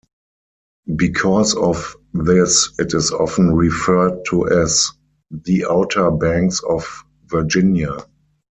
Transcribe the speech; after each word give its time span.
Because 0.95 1.53
of 1.53 1.95
this, 2.15 2.71
it 2.79 2.95
is 2.95 3.11
often 3.11 3.51
referred 3.53 4.25
to 4.29 4.49
as 4.49 4.89
"The 5.29 5.67
Outer 5.69 6.09
Banks 6.09 6.59
of 6.67 7.03
Virginia". 7.27 7.97